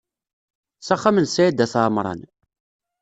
S 0.81 0.87
axxam 0.95 1.17
n 1.19 1.25
Sɛid 1.33 1.63
At 1.65 1.73
Ɛemran. 1.85 2.21